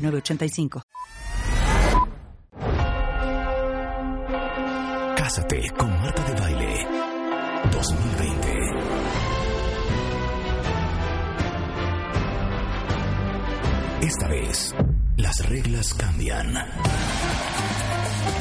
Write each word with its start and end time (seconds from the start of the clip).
906985. 0.00 0.82
Cásate 5.16 5.70
con 5.76 5.90
Marta 5.90 6.24
de 6.24 6.40
Baile 6.40 6.86
2020. 7.72 8.60
Esta 14.02 14.28
vez, 14.28 14.74
las 15.16 15.48
reglas 15.48 15.94
cambian. 15.94 16.54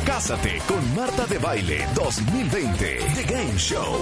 Cásate 0.05 0.61
con 0.67 0.95
Marta 0.95 1.25
de 1.27 1.37
Baile 1.37 1.85
2020, 1.95 2.97
The 3.15 3.23
Game 3.23 3.57
Show. 3.57 3.95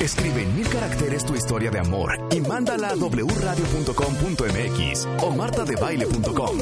Escribe 0.00 0.42
en 0.42 0.56
mil 0.56 0.68
caracteres 0.68 1.24
tu 1.24 1.34
historia 1.34 1.70
de 1.70 1.78
amor 1.78 2.10
y 2.32 2.40
mándala 2.40 2.88
a 2.88 2.96
wradio.com.mx 2.96 5.06
o 5.22 5.30
martadebaile.com. 5.30 6.58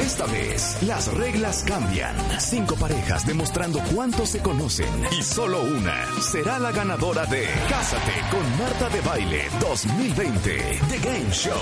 Esta 0.00 0.26
vez, 0.26 0.82
las 0.82 1.12
reglas 1.14 1.64
cambian. 1.66 2.14
Cinco 2.38 2.76
parejas 2.76 3.26
demostrando 3.26 3.80
cuánto 3.94 4.26
se 4.26 4.40
conocen 4.40 4.88
y 5.18 5.22
solo 5.22 5.62
una 5.62 6.04
será 6.20 6.58
la 6.58 6.70
ganadora 6.70 7.24
de 7.26 7.48
Cásate 7.68 8.12
con 8.30 8.58
Marta 8.58 8.88
de 8.90 9.00
Baile 9.00 9.44
2020, 9.60 10.80
The 10.90 10.98
Game 10.98 11.30
Show. 11.30 11.56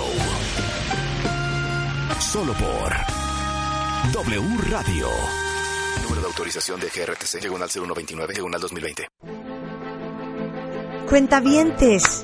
Solo 2.19 2.53
por 2.53 2.93
W 4.11 4.57
Radio. 4.69 5.54
Número 6.05 6.21
de 6.21 6.27
autorización 6.27 6.79
de 6.79 6.89
GRTC, 6.89 7.41
diagonal 7.41 7.67
0129, 7.67 8.33
diagonal 8.35 8.61
2020. 8.61 9.07
Cuentavientes. 11.09 12.23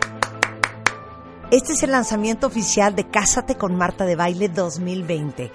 Este 1.50 1.74
es 1.74 1.82
el 1.82 1.90
lanzamiento 1.90 2.46
oficial 2.46 2.96
de 2.96 3.10
Cásate 3.10 3.56
con 3.56 3.76
Marta 3.76 4.06
de 4.06 4.16
Baile 4.16 4.50
2020. 4.50 5.52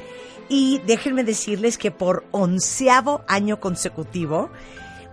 Y 0.49 0.81
déjenme 0.89 1.23
decirles 1.23 1.79
que 1.79 1.93
por 1.93 2.25
onceavo 2.33 3.23
año 3.29 3.61
consecutivo 3.61 4.51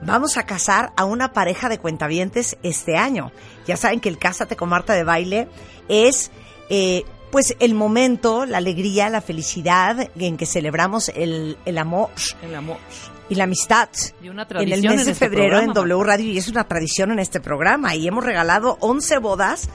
vamos 0.01 0.37
a 0.37 0.47
casar 0.47 0.91
a 0.97 1.05
una 1.05 1.33
pareja 1.33 1.69
de 1.69 1.77
cuentavientes 1.77 2.57
este 2.63 2.97
año. 2.97 3.31
Ya 3.67 3.77
saben 3.77 3.99
que 3.99 4.09
el 4.09 4.17
Cásate 4.17 4.55
con 4.55 4.69
Marta 4.69 4.93
de 4.93 5.03
Baile 5.03 5.49
es 5.87 6.31
eh, 6.71 7.03
pues 7.33 7.55
el 7.59 7.73
momento, 7.73 8.45
la 8.45 8.59
alegría, 8.59 9.09
la 9.09 9.19
felicidad 9.19 10.07
en 10.19 10.37
que 10.37 10.45
celebramos 10.45 11.09
el, 11.09 11.57
el 11.65 11.79
amor. 11.79 12.11
El 12.43 12.53
amor. 12.53 12.77
Y 13.27 13.33
la 13.33 13.45
amistad. 13.45 13.89
Y 14.21 14.29
una 14.29 14.43
en 14.43 14.47
tradición 14.49 14.71
el 14.71 14.81
mes 14.83 14.99
en 14.99 15.05
de 15.05 15.11
este 15.13 15.15
febrero 15.15 15.59
en 15.59 15.73
W 15.73 16.03
Radio 16.03 16.31
y 16.31 16.37
es 16.37 16.47
una 16.47 16.67
tradición 16.67 17.11
en 17.11 17.17
este 17.17 17.39
programa 17.39 17.95
y 17.95 18.07
hemos 18.07 18.23
regalado 18.23 18.77
11 18.81 19.17
bodas 19.17 19.67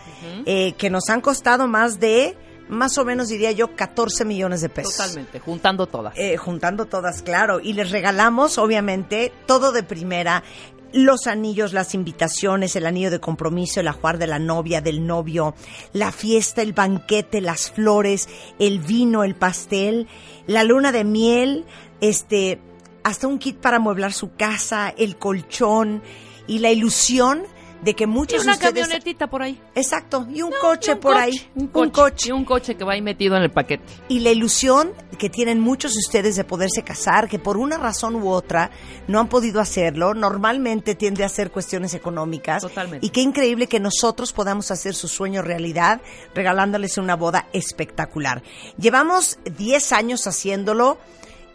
eh, 0.47 0.75
que 0.75 0.89
nos 0.89 1.09
han 1.09 1.21
costado 1.21 1.67
más 1.67 1.99
de, 1.99 2.37
más 2.69 2.97
o 2.97 3.05
menos 3.05 3.27
diría 3.27 3.51
yo, 3.51 3.75
14 3.75 4.25
millones 4.25 4.61
de 4.61 4.69
pesos. 4.69 4.97
Totalmente, 4.97 5.41
juntando 5.41 5.89
todas. 5.89 6.15
Eh, 6.17 6.37
juntando 6.37 6.85
todas, 6.85 7.23
claro. 7.23 7.59
Y 7.59 7.73
les 7.73 7.91
regalamos, 7.91 8.57
obviamente, 8.59 9.33
todo 9.47 9.73
de 9.73 9.83
primera. 9.83 10.45
Los 10.93 11.27
anillos, 11.27 11.73
las 11.73 11.95
invitaciones, 11.95 12.75
el 12.75 12.87
anillo 12.87 13.11
de 13.11 13.21
compromiso, 13.21 13.81
el 13.81 13.89
ajuar 13.89 14.19
de 14.19 14.27
la 14.27 14.39
novia, 14.39 14.81
del 14.81 15.07
novio, 15.07 15.55
la 15.93 16.13
fiesta, 16.13 16.63
el 16.63 16.73
banquete, 16.73 17.41
las 17.41 17.71
flores, 17.71 18.29
el 18.59 18.79
vino, 18.79 19.23
el 19.23 19.35
pastel, 19.35 20.09
la 20.47 20.65
luna 20.65 20.91
de 20.91 21.05
miel, 21.05 21.67
este, 22.01 22.59
hasta 23.05 23.27
un 23.27 23.39
kit 23.39 23.59
para 23.59 23.77
amueblar 23.77 24.13
su 24.13 24.35
casa, 24.35 24.89
el 24.97 25.19
colchón 25.19 26.03
y 26.47 26.61
la 26.61 26.71
ilusión 26.71 27.43
de 27.83 27.95
que 27.95 28.05
y 28.05 28.07
muchos 28.07 28.43
una 28.43 28.53
de 28.57 28.59
ustedes... 28.59 28.83
camionetita 28.83 29.29
por 29.29 29.43
ahí. 29.43 29.61
Exacto, 29.75 30.27
y 30.33 30.43
un 30.43 30.51
No, 30.51 30.57
coche 30.61 30.91
y 30.91 30.95
un 30.95 31.01
por 31.01 31.13
coche, 31.15 31.25
ahí. 31.25 31.51
Un 31.55 31.91
coche. 31.91 32.29
Y 32.29 32.33
un 32.33 32.45
coche 32.45 32.75
que 32.77 32.85
va 32.85 32.95
ahí 32.95 33.03
metido 33.03 33.37
en 33.37 33.43
el 33.43 33.51
paquete. 33.51 33.85
y 34.09 34.21
la 34.21 34.31
ilusión 34.31 34.93
que 35.19 35.31
tienen 35.31 35.61
muchos 35.61 35.95
de 35.95 35.99
ustedes 35.99 36.37
de 36.37 36.45
poderse 36.45 36.83
casar, 36.83 37.29
que 37.29 37.39
por 37.39 37.57
una 37.57 37.77
razón 37.77 38.15
u 38.17 38.29
otra 38.31 38.71
no 39.09 39.19
han 39.21 39.29
podido 39.29 39.61
hacerlo, 39.61 40.15
normalmente 40.15 40.95
tiende 40.95 41.25
a 41.25 41.29
ser 41.29 41.51
cuestiones 41.51 41.95
económicas. 41.95 42.63
Totalmente. 42.63 43.05
Y 43.07 43.11
qué 43.11 43.21
increíble 43.21 43.67
que 43.67 43.81
nosotros 43.81 44.33
podamos 44.33 44.71
hacer 44.71 44.95
su 44.95 45.09
sueño 45.09 45.43
realidad 45.43 46.01
regalándoles 46.35 46.99
una 46.99 47.17
boda 47.17 47.47
espectacular. 47.53 48.43
Llevamos 48.79 49.39
10 49.57 49.93
años 49.93 50.27
haciéndolo 50.27 50.99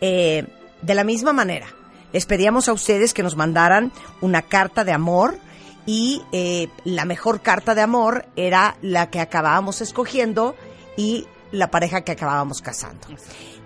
eh, 0.02 0.46
de 0.82 0.96
la 0.96 1.04
misma 1.04 1.32
manera. 1.34 1.68
Les 2.12 2.26
pedíamos 2.26 2.68
a 2.68 2.74
ustedes 2.74 3.14
que 3.14 3.24
nos 3.24 3.36
mandaran 3.36 3.92
una 4.22 4.42
carta 4.42 4.84
de 4.84 4.92
amor 4.92 5.38
y 5.86 6.22
eh, 6.32 6.70
la 6.84 7.06
mejor 7.06 7.42
carta 7.42 7.76
de 7.76 7.82
amor 7.82 8.26
era 8.36 8.78
la 8.82 9.10
que 9.10 9.20
acabábamos 9.20 9.82
escogiendo 9.82 10.56
y 10.96 11.28
la 11.52 11.70
pareja 11.72 12.02
que 12.02 12.12
acabábamos 12.12 12.62
casando. 12.62 13.08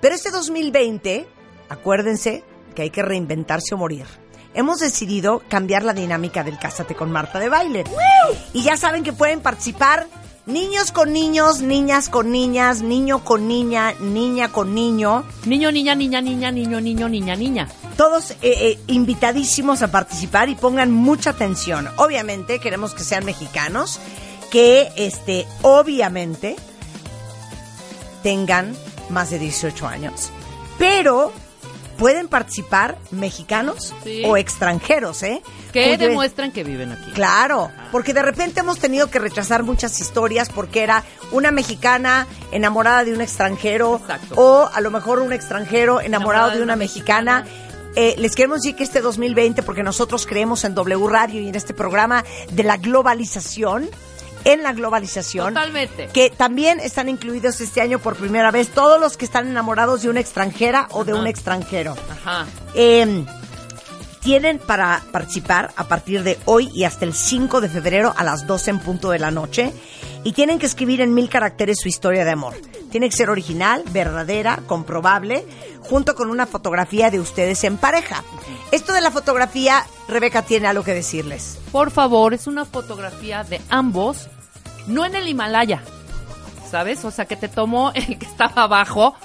Pero 0.01 0.15
este 0.15 0.31
2020, 0.31 1.27
acuérdense 1.69 2.43
que 2.75 2.83
hay 2.83 2.89
que 2.89 3.01
reinventarse 3.01 3.75
o 3.75 3.77
morir. 3.77 4.05
Hemos 4.53 4.79
decidido 4.79 5.41
cambiar 5.47 5.83
la 5.83 5.93
dinámica 5.93 6.43
del 6.43 6.57
Cásate 6.57 6.95
con 6.95 7.11
Marta 7.11 7.39
de 7.39 7.49
baile. 7.49 7.83
Y 8.53 8.63
ya 8.63 8.75
saben 8.75 9.03
que 9.03 9.13
pueden 9.13 9.41
participar 9.41 10.07
niños 10.47 10.91
con 10.91 11.13
niños, 11.13 11.61
niñas 11.61 12.09
con 12.09 12.31
niñas, 12.31 12.81
niño 12.81 13.23
con 13.23 13.47
niña, 13.47 13.93
niña 13.99 14.51
con 14.51 14.73
niño. 14.73 15.23
Niño, 15.45 15.71
niña, 15.71 15.93
niña, 15.93 16.21
niña, 16.21 16.51
niño, 16.51 16.81
niño, 16.81 17.09
niña, 17.09 17.35
niña. 17.35 17.67
Todos 17.97 18.31
eh, 18.31 18.37
eh, 18.41 18.79
invitadísimos 18.87 19.81
a 19.81 19.91
participar 19.91 20.49
y 20.49 20.55
pongan 20.55 20.91
mucha 20.91 21.31
atención. 21.31 21.89
Obviamente 21.97 22.59
queremos 22.59 22.93
que 22.93 23.03
sean 23.03 23.25
mexicanos, 23.25 23.99
que 24.49 24.89
este, 24.95 25.45
obviamente 25.61 26.55
tengan 28.23 28.75
más 29.09 29.29
de 29.29 29.39
18 29.39 29.87
años. 29.87 30.31
Pero 30.77 31.33
pueden 31.97 32.27
participar 32.27 32.97
mexicanos 33.11 33.93
Sí. 34.03 34.23
o 34.25 34.37
extranjeros, 34.37 35.23
¿eh? 35.23 35.41
Que 35.73 35.97
demuestran 35.97 36.51
que 36.51 36.63
viven 36.63 36.91
aquí. 36.91 37.11
Claro, 37.11 37.71
porque 37.91 38.13
de 38.13 38.21
repente 38.21 38.61
hemos 38.61 38.79
tenido 38.79 39.09
que 39.09 39.19
rechazar 39.19 39.63
muchas 39.63 39.99
historias 39.99 40.49
porque 40.49 40.83
era 40.83 41.03
una 41.31 41.51
mexicana 41.51 42.27
enamorada 42.51 43.03
de 43.03 43.13
un 43.13 43.21
extranjero 43.21 43.97
Exacto. 44.01 44.35
o 44.37 44.69
a 44.73 44.81
lo 44.81 44.91
mejor 44.91 45.19
un 45.19 45.33
extranjero 45.33 45.99
enamorado 46.01 46.49
de 46.51 46.57
de 46.57 46.63
una, 46.63 46.73
una 46.73 46.75
mexicana. 46.77 47.45
Eh, 47.95 48.13
les 48.19 48.35
queremos 48.35 48.61
decir 48.61 48.75
que 48.75 48.83
este 48.83 49.01
2020, 49.01 49.63
porque 49.63 49.81
nosotros 49.81 50.25
creemos 50.27 50.63
en 50.65 50.75
W 50.75 51.07
Radio 51.09 51.41
y 51.41 51.49
en 51.49 51.55
este 51.55 51.73
programa 51.73 52.23
de 52.51 52.63
la 52.63 52.77
globalización, 52.77 53.89
en 54.47 54.63
la 54.63 54.71
globalización, 54.73 55.53
Totalmente. 55.53 56.07
que 56.13 56.29
también 56.29 56.79
están 56.79 57.09
incluidos 57.09 57.59
este 57.61 57.81
año 57.81 57.99
por 57.99 58.15
primera 58.15 58.49
vez 58.51 58.69
todos 58.69 58.99
los 58.99 59.17
que 59.17 59.25
están 59.25 59.47
enamorados 59.47 60.01
de 60.03 60.09
una 60.09 60.19
extranjera 60.21 60.87
o 60.91 61.03
de 61.03 61.11
Ajá. 61.11 61.21
un 61.21 61.27
extranjero. 61.27 61.95
Ajá. 62.11 62.45
Eh, 62.73 63.25
tienen 64.21 64.59
para 64.59 65.01
participar 65.11 65.71
a 65.77 65.87
partir 65.87 66.23
de 66.23 66.37
hoy 66.45 66.69
y 66.73 66.83
hasta 66.83 67.05
el 67.05 67.13
5 67.13 67.61
de 67.61 67.69
febrero 67.69 68.13
a 68.17 68.23
las 68.23 68.45
12 68.45 68.71
en 68.71 68.79
punto 68.79 69.09
de 69.11 69.19
la 69.19 69.31
noche. 69.31 69.71
Y 70.23 70.33
tienen 70.33 70.59
que 70.59 70.65
escribir 70.65 70.99
en 70.99 71.13
mil 71.13 71.29
caracteres 71.29 71.77
su 71.81 71.87
historia 71.87 72.25
de 72.25 72.31
amor. 72.31 72.53
Tiene 72.91 73.09
que 73.09 73.15
ser 73.15 73.29
original, 73.29 73.83
verdadera, 73.91 74.59
comprobable, 74.65 75.45
junto 75.81 76.15
con 76.15 76.29
una 76.29 76.45
fotografía 76.45 77.09
de 77.09 77.19
ustedes 77.21 77.63
en 77.63 77.77
pareja. 77.77 78.23
Esto 78.71 78.91
de 78.91 78.99
la 78.99 79.11
fotografía, 79.11 79.85
Rebeca 80.09 80.41
tiene 80.41 80.67
algo 80.67 80.83
que 80.83 80.93
decirles. 80.93 81.57
Por 81.71 81.91
favor, 81.91 82.33
es 82.33 82.47
una 82.47 82.65
fotografía 82.65 83.45
de 83.45 83.61
ambos, 83.69 84.27
no 84.87 85.05
en 85.05 85.15
el 85.15 85.27
Himalaya, 85.27 85.81
¿sabes? 86.69 87.05
O 87.05 87.11
sea, 87.11 87.25
que 87.25 87.35
te 87.35 87.47
tomó 87.47 87.91
el 87.93 88.17
que 88.17 88.25
estaba 88.25 88.63
abajo, 88.63 89.15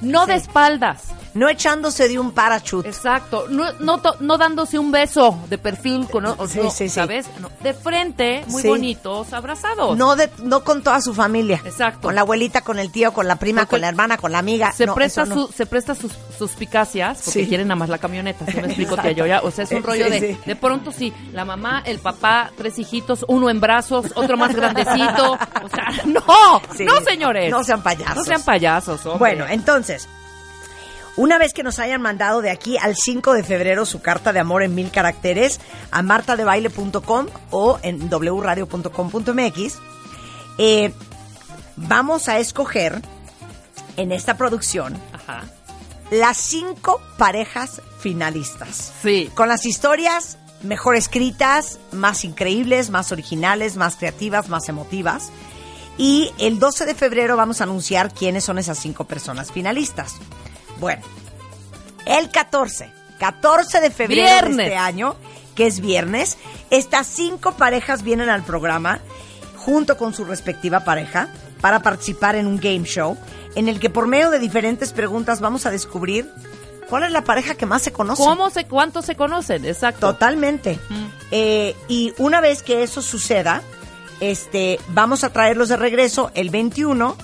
no 0.00 0.26
de 0.26 0.34
espaldas, 0.34 1.09
no 1.34 1.48
echándose 1.48 2.08
de 2.08 2.18
un 2.18 2.32
parachute. 2.32 2.88
Exacto, 2.88 3.46
no, 3.48 3.72
no, 3.80 4.00
no 4.20 4.38
dándose 4.38 4.78
un 4.78 4.90
beso 4.90 5.38
de 5.48 5.58
perfil, 5.58 6.06
con, 6.10 6.26
o- 6.26 6.48
Sí, 6.48 6.58
no, 6.62 6.70
sí, 6.70 6.88
sí. 6.88 6.90
¿sabes? 6.90 7.26
No, 7.40 7.50
de 7.62 7.72
frente, 7.74 8.44
muy 8.48 8.62
bonitos, 8.62 9.32
abrazados. 9.32 9.96
No, 9.96 10.16
de, 10.16 10.30
no 10.42 10.64
con 10.64 10.82
toda 10.82 11.00
su 11.00 11.14
familia. 11.14 11.60
Exacto. 11.64 12.00
Con 12.02 12.14
la 12.14 12.22
abuelita, 12.22 12.62
con 12.62 12.78
el 12.78 12.90
tío, 12.90 13.12
con 13.12 13.28
la 13.28 13.36
prima, 13.36 13.62
Porque 13.62 13.70
con 13.70 13.80
la 13.82 13.88
hermana, 13.88 14.16
con 14.16 14.32
la 14.32 14.38
amiga. 14.38 14.72
se 14.72 14.86
presta 14.88 15.26
su, 15.26 15.46
se 15.48 15.66
presta 15.66 15.94
sus 15.94 16.12
suspicacias 16.38 17.22
porque 17.24 17.46
quieren 17.48 17.68
nada 17.68 17.76
más 17.78 17.88
la 17.88 17.98
camioneta, 17.98 18.44
¿sí 18.46 18.56
me 18.56 18.62
explico, 18.66 18.90
Exacto. 18.94 19.02
tía 19.02 19.12
Yoya? 19.12 19.40
O 19.42 19.50
sea, 19.50 19.64
es 19.64 19.70
un 19.70 19.78
Sí, 19.78 19.82
rollo 19.86 20.10
de, 20.10 20.38
de 20.44 20.56
pronto 20.56 20.92
sí, 20.92 21.12
la 21.32 21.44
mamá, 21.44 21.82
el 21.86 21.98
papá, 22.00 22.50
tres 22.56 22.78
hijitos, 22.78 23.24
uno 23.28 23.50
en 23.50 23.60
brazos, 23.60 24.06
otro 24.14 24.36
más 24.36 24.54
grandecito, 24.54 25.32
o 25.32 25.68
sea, 25.68 25.90
no, 26.06 26.22
no 26.80 27.00
señores. 27.02 27.50
No 27.50 27.62
sean 27.64 27.82
payasos. 27.82 28.16
No 28.16 28.24
sean 28.24 28.42
payasos, 28.42 29.06
hombre. 29.06 29.18
Bueno, 29.18 29.46
entonces, 29.48 30.08
una 31.20 31.36
vez 31.36 31.52
que 31.52 31.62
nos 31.62 31.78
hayan 31.78 32.00
mandado 32.00 32.40
de 32.40 32.50
aquí 32.50 32.78
al 32.78 32.96
5 32.96 33.34
de 33.34 33.44
febrero 33.44 33.84
su 33.84 34.00
carta 34.00 34.32
de 34.32 34.40
amor 34.40 34.62
en 34.62 34.74
mil 34.74 34.90
caracteres 34.90 35.60
a 35.90 36.00
martadebaile.com 36.00 37.26
o 37.50 37.78
en 37.82 38.08
wradio.com.mx, 38.08 39.78
eh, 40.56 40.94
vamos 41.76 42.28
a 42.30 42.38
escoger 42.38 43.02
en 43.98 44.12
esta 44.12 44.38
producción 44.38 44.98
Ajá. 45.12 45.42
las 46.10 46.38
cinco 46.38 47.02
parejas 47.18 47.82
finalistas. 47.98 48.90
Sí. 49.02 49.30
Con 49.34 49.48
las 49.48 49.66
historias 49.66 50.38
mejor 50.62 50.96
escritas, 50.96 51.80
más 51.92 52.24
increíbles, 52.24 52.88
más 52.88 53.12
originales, 53.12 53.76
más 53.76 53.96
creativas, 53.96 54.48
más 54.48 54.70
emotivas. 54.70 55.28
Y 55.98 56.32
el 56.38 56.58
12 56.58 56.86
de 56.86 56.94
febrero 56.94 57.36
vamos 57.36 57.60
a 57.60 57.64
anunciar 57.64 58.14
quiénes 58.14 58.44
son 58.44 58.58
esas 58.58 58.78
cinco 58.78 59.04
personas 59.04 59.52
finalistas. 59.52 60.14
Bueno, 60.80 61.02
el 62.06 62.30
14, 62.30 62.90
14 63.18 63.80
de 63.80 63.90
febrero 63.90 64.48
de 64.48 64.64
este 64.64 64.76
año, 64.76 65.14
que 65.54 65.66
es 65.66 65.80
viernes, 65.80 66.38
estas 66.70 67.06
cinco 67.06 67.52
parejas 67.52 68.02
vienen 68.02 68.30
al 68.30 68.42
programa 68.42 69.00
junto 69.56 69.98
con 69.98 70.14
su 70.14 70.24
respectiva 70.24 70.80
pareja 70.80 71.28
para 71.60 71.80
participar 71.82 72.34
en 72.34 72.46
un 72.46 72.56
game 72.56 72.84
show 72.84 73.16
en 73.54 73.68
el 73.68 73.78
que 73.78 73.90
por 73.90 74.06
medio 74.06 74.30
de 74.30 74.38
diferentes 74.38 74.92
preguntas 74.92 75.40
vamos 75.40 75.66
a 75.66 75.70
descubrir 75.70 76.30
cuál 76.88 77.04
es 77.04 77.12
la 77.12 77.22
pareja 77.24 77.54
que 77.54 77.66
más 77.66 77.82
se 77.82 77.92
conoce. 77.92 78.22
¿Cómo 78.22 78.50
se, 78.50 78.64
cuántos 78.64 79.04
se 79.04 79.16
conocen? 79.16 79.64
Exacto. 79.64 80.12
Totalmente. 80.12 80.78
Eh, 81.30 81.76
y 81.88 82.14
una 82.18 82.40
vez 82.40 82.62
que 82.62 82.82
eso 82.82 83.02
suceda, 83.02 83.62
este, 84.20 84.80
vamos 84.88 85.24
a 85.24 85.30
traerlos 85.30 85.68
de 85.68 85.76
regreso 85.76 86.30
el 86.34 86.50
21 86.50 87.16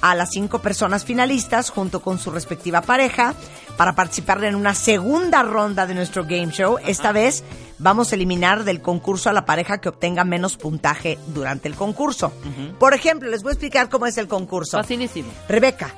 a 0.00 0.14
las 0.14 0.30
cinco 0.30 0.60
personas 0.60 1.04
finalistas 1.04 1.70
junto 1.70 2.00
con 2.00 2.18
su 2.18 2.30
respectiva 2.30 2.80
pareja 2.82 3.34
para 3.76 3.94
participar 3.94 4.42
en 4.44 4.54
una 4.54 4.74
segunda 4.74 5.42
ronda 5.42 5.86
de 5.86 5.94
nuestro 5.94 6.24
game 6.24 6.50
show. 6.50 6.78
Esta 6.86 7.12
vez 7.12 7.42
vamos 7.78 8.12
a 8.12 8.14
eliminar 8.14 8.64
del 8.64 8.80
concurso 8.80 9.28
a 9.28 9.32
la 9.32 9.44
pareja 9.44 9.78
que 9.78 9.88
obtenga 9.88 10.24
menos 10.24 10.56
puntaje 10.56 11.18
durante 11.28 11.68
el 11.68 11.74
concurso. 11.74 12.32
Por 12.78 12.94
ejemplo, 12.94 13.28
les 13.28 13.42
voy 13.42 13.50
a 13.50 13.52
explicar 13.54 13.88
cómo 13.88 14.06
es 14.06 14.18
el 14.18 14.28
concurso. 14.28 14.78
Facilísimo. 14.78 15.28
Rebeca, 15.48 15.94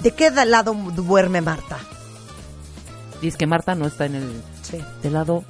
¿de 0.00 0.12
qué 0.12 0.30
lado 0.30 0.74
duerme 0.74 1.40
Marta? 1.40 1.78
Dice 3.20 3.38
que 3.38 3.46
Marta 3.46 3.74
no 3.76 3.86
está 3.86 4.06
en 4.06 4.16
el 4.16 4.42
Sí. 4.62 4.78
del 5.02 5.12
lado 5.12 5.44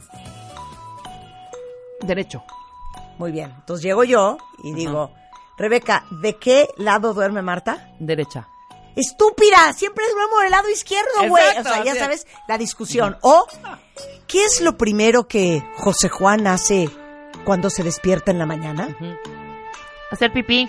derecho. 2.02 2.42
Muy 3.18 3.32
bien. 3.32 3.52
Entonces 3.60 3.82
llego 3.84 4.04
yo 4.04 4.38
y 4.64 4.72
digo, 4.74 5.10
Rebeca, 5.56 6.04
¿de 6.10 6.36
qué 6.36 6.68
lado 6.76 7.14
duerme 7.14 7.42
Marta? 7.42 7.90
Derecha. 7.98 8.48
Estúpida, 8.96 9.72
siempre 9.72 10.04
duermo 10.12 10.40
del 10.40 10.50
lado 10.50 10.68
izquierdo, 10.68 11.28
güey. 11.28 11.58
O 11.58 11.62
sea, 11.62 11.84
ya 11.84 11.94
sabes, 11.94 12.26
la 12.46 12.58
discusión. 12.58 13.16
O, 13.22 13.46
¿qué 14.26 14.44
es 14.44 14.60
lo 14.60 14.76
primero 14.76 15.26
que 15.26 15.62
José 15.76 16.08
Juan 16.08 16.46
hace 16.46 16.90
cuando 17.44 17.70
se 17.70 17.82
despierta 17.82 18.30
en 18.30 18.38
la 18.38 18.46
mañana? 18.46 18.96
Hacer 20.10 20.32
pipí. 20.32 20.68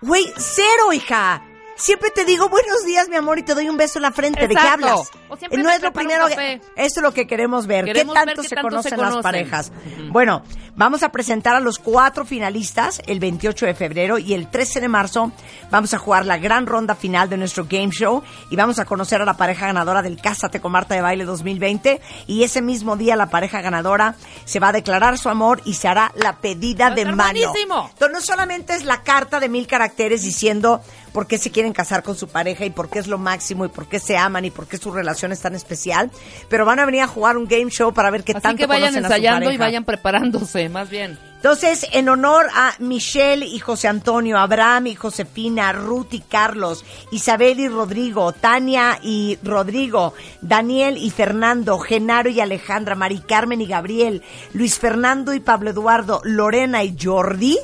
Güey, 0.00 0.24
cero, 0.36 0.92
hija. 0.92 1.42
Siempre 1.76 2.10
te 2.10 2.24
digo 2.24 2.48
buenos 2.48 2.84
días, 2.84 3.08
mi 3.08 3.16
amor, 3.16 3.38
y 3.38 3.42
te 3.42 3.54
doy 3.54 3.68
un 3.68 3.76
beso 3.76 3.98
en 3.98 4.02
la 4.02 4.12
frente. 4.12 4.46
¿De 4.46 4.54
qué 4.54 4.60
hablas? 4.60 5.10
Siempre 5.36 5.62
no 5.62 5.70
te 5.70 5.76
es 5.76 5.82
lo 5.82 5.92
primero 5.92 6.26
que... 6.26 6.60
es 6.76 6.96
lo 7.00 7.12
que 7.12 7.26
queremos 7.26 7.66
ver. 7.66 7.84
Queremos 7.84 8.14
¿Qué 8.14 8.20
ver 8.20 8.26
tanto 8.26 8.42
qué 8.42 8.48
se 8.48 8.54
tanto 8.54 8.68
conocen 8.70 8.90
se 8.90 8.96
las 8.96 9.16
parejas? 9.16 9.72
Bueno, 10.10 10.42
vamos 10.76 11.02
a 11.02 11.10
presentar 11.10 11.54
a 11.56 11.60
los 11.60 11.78
cuatro 11.78 12.24
finalistas 12.24 13.02
el 13.06 13.20
28 13.20 13.66
de 13.66 13.74
febrero 13.74 14.18
y 14.18 14.34
el 14.34 14.48
13 14.48 14.80
de 14.80 14.88
marzo 14.88 15.32
vamos 15.70 15.94
a 15.94 15.98
jugar 15.98 16.26
la 16.26 16.38
gran 16.38 16.66
ronda 16.66 16.94
final 16.94 17.28
de 17.28 17.36
nuestro 17.36 17.66
game 17.68 17.90
show 17.90 18.22
y 18.50 18.56
vamos 18.56 18.78
a 18.78 18.84
conocer 18.84 19.20
a 19.20 19.24
la 19.24 19.36
pareja 19.36 19.66
ganadora 19.66 20.02
del 20.02 20.20
Cásate 20.20 20.60
con 20.60 20.72
Marta 20.72 20.94
de 20.94 21.00
Baile 21.00 21.24
2020 21.24 22.00
y 22.26 22.42
ese 22.42 22.62
mismo 22.62 22.96
día 22.96 23.16
la 23.16 23.30
pareja 23.30 23.60
ganadora 23.60 24.14
se 24.44 24.60
va 24.60 24.68
a 24.68 24.72
declarar 24.72 25.18
su 25.18 25.28
amor 25.28 25.60
y 25.64 25.74
se 25.74 25.88
hará 25.88 26.12
la 26.16 26.36
pedida 26.36 26.90
de 26.90 27.04
mano. 27.06 27.32
buenísimo. 27.32 27.88
Entonces, 27.92 28.12
no 28.12 28.20
solamente 28.20 28.74
es 28.74 28.84
la 28.84 29.02
carta 29.02 29.40
de 29.40 29.48
mil 29.48 29.66
caracteres 29.66 30.22
diciendo 30.22 30.80
por 31.12 31.26
qué 31.26 31.38
se 31.38 31.50
quieren 31.50 31.72
casar 31.72 32.02
con 32.02 32.16
su 32.16 32.28
pareja 32.28 32.64
y 32.64 32.70
por 32.70 32.88
qué 32.90 32.98
es 32.98 33.06
lo 33.06 33.18
máximo 33.18 33.64
y 33.64 33.68
por 33.68 33.86
qué 33.86 34.00
se 34.00 34.16
aman 34.16 34.44
y 34.44 34.50
por 34.50 34.66
qué 34.66 34.78
su 34.78 34.90
relación 34.90 35.23
es 35.32 35.40
tan 35.40 35.54
especial, 35.54 36.10
pero 36.48 36.64
van 36.64 36.78
a 36.78 36.86
venir 36.86 37.02
a 37.02 37.06
jugar 37.06 37.36
un 37.36 37.46
game 37.46 37.70
show 37.70 37.92
para 37.92 38.10
ver 38.10 38.24
qué 38.24 38.32
Así 38.32 38.42
tanto 38.42 38.58
que 38.58 38.66
vayan 38.66 38.94
conocen 38.94 39.04
a 39.04 39.08
su 39.08 39.14
ensayando 39.14 39.50
y 39.50 39.56
vayan 39.56 39.84
preparándose, 39.84 40.68
más 40.68 40.90
bien. 40.90 41.18
Entonces, 41.44 41.86
en 41.92 42.08
honor 42.08 42.46
a 42.54 42.72
Michelle 42.78 43.44
y 43.44 43.58
José 43.58 43.86
Antonio, 43.86 44.38
Abraham 44.38 44.86
y 44.86 44.94
Josefina, 44.94 45.74
Ruth 45.74 46.14
y 46.14 46.20
Carlos, 46.20 46.86
Isabel 47.10 47.60
y 47.60 47.68
Rodrigo, 47.68 48.32
Tania 48.32 48.98
y 49.02 49.38
Rodrigo, 49.42 50.14
Daniel 50.40 50.96
y 50.96 51.10
Fernando, 51.10 51.78
Genaro 51.78 52.30
y 52.30 52.40
Alejandra, 52.40 52.94
Mari 52.94 53.18
Carmen 53.18 53.60
y 53.60 53.66
Gabriel, 53.66 54.22
Luis 54.54 54.78
Fernando 54.78 55.34
y 55.34 55.40
Pablo 55.40 55.68
Eduardo, 55.68 56.22
Lorena 56.24 56.82
y 56.82 56.96
Jordi, 56.98 57.58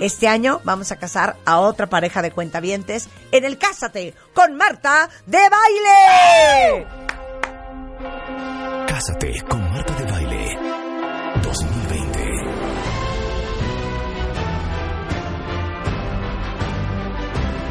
este 0.00 0.26
año 0.26 0.62
vamos 0.64 0.90
a 0.90 0.96
casar 0.96 1.36
a 1.44 1.58
otra 1.58 1.86
pareja 1.86 2.22
de 2.22 2.30
cuentavientes 2.30 3.10
en 3.30 3.44
el 3.44 3.58
Cásate 3.58 4.14
con 4.32 4.54
Marta 4.54 5.10
de 5.26 5.40
Baile. 5.50 6.86
Cásate 8.86 9.42
con 9.42 9.60
Marta 9.70 9.92
de 9.92 10.04
Baile 10.12 10.17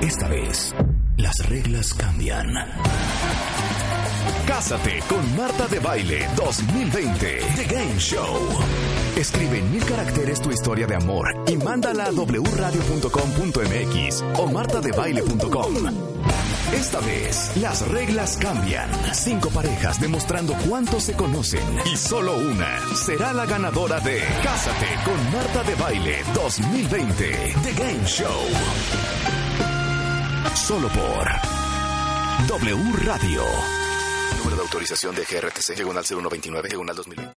Esta 0.01 0.27
vez, 0.27 0.75
las 1.17 1.49
reglas 1.49 1.93
cambian. 1.95 2.47
Cásate 4.47 4.99
con 5.09 5.35
Marta 5.35 5.67
de 5.67 5.79
Baile 5.79 6.27
2020. 6.35 7.37
The 7.55 7.65
Game 7.65 7.97
Show. 7.97 8.37
Escribe 9.15 9.57
en 9.57 9.71
mil 9.71 9.83
caracteres 9.83 10.39
tu 10.39 10.51
historia 10.51 10.85
de 10.85 10.93
amor 10.95 11.33
y 11.47 11.57
mándala 11.57 12.05
a 12.05 12.11
wradio.com.mx 12.11 14.23
o 14.37 14.45
martadebaile.com. 14.51 15.73
Esta 16.73 16.99
vez, 16.99 17.53
las 17.57 17.87
reglas 17.87 18.37
cambian. 18.37 18.91
Cinco 19.13 19.49
parejas 19.49 19.99
demostrando 19.99 20.53
cuánto 20.69 20.99
se 20.99 21.13
conocen 21.13 21.63
y 21.91 21.97
solo 21.97 22.37
una 22.37 22.79
será 22.95 23.33
la 23.33 23.47
ganadora 23.47 23.99
de 23.99 24.21
Cásate 24.43 24.87
con 25.03 25.31
Marta 25.33 25.63
de 25.63 25.73
Baile 25.75 26.23
2020. 26.35 27.55
The 27.63 27.73
Game 27.73 28.05
Show. 28.05 28.27
Solo 30.55 30.87
por 30.89 31.27
W 32.47 32.93
Radio. 33.05 33.41
Número 34.39 34.55
de 34.55 34.61
autorización 34.63 35.15
de 35.15 35.23
GRTC, 35.23 35.75
diagonal 35.75 36.03
0129, 36.03 36.69
diagonal 36.69 36.95
2020. 36.95 37.36